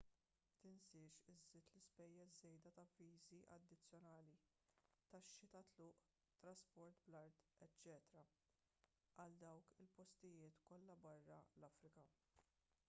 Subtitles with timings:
[0.61, 4.39] tinsiex iżżid l-ispejjeż żejda ta' viżi addizzjonali
[5.11, 6.01] taxxi tat-tluq
[6.43, 8.23] trasport bl-art eċċ
[9.19, 12.07] għal dawk il-postijiet kollha barra l-afrika